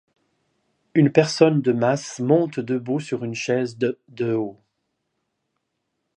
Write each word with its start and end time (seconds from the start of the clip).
Une 0.95 1.11
personne 1.11 1.61
de 1.61 1.71
masse 1.71 2.19
monte 2.21 2.59
debout 2.59 2.99
sur 2.99 3.23
une 3.23 3.35
chaise 3.35 3.77
de 3.77 3.99
de 4.09 4.33
haut. 4.33 4.59